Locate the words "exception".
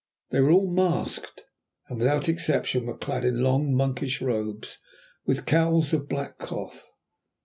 2.27-2.87